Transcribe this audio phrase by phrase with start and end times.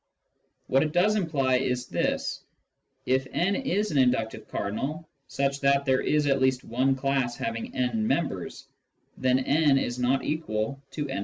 [0.67, 2.43] What it does imply is this:
[3.05, 7.75] If n is an inductive cardinal such that there is at least one class having
[7.75, 8.65] n members,
[9.15, 11.19] then n is not equal to «+i.